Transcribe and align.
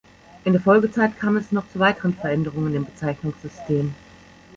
In 0.45 0.53
der 0.53 0.61
Folgezeit 0.63 1.19
kam 1.19 1.37
es 1.37 1.51
noch 1.51 1.69
zu 1.69 1.77
weiteren 1.77 2.15
Veränderungen 2.15 2.73
im 2.73 2.85
Bezeichnungssystem. 2.85 3.93